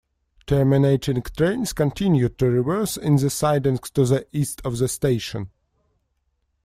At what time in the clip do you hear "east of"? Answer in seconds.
4.35-4.79